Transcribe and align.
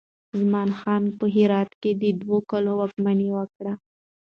زمان 0.39 0.69
خان 0.79 1.03
په 1.19 1.25
هرات 1.35 1.71
کې 1.81 1.91
دوه 2.21 2.37
کاله 2.49 2.71
واکمني 2.79 3.29
وکړه. 3.33 3.73